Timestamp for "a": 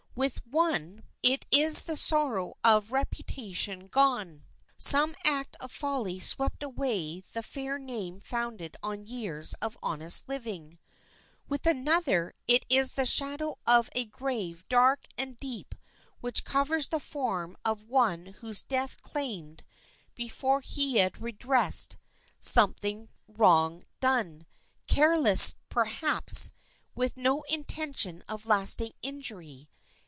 2.89-2.93, 13.95-14.03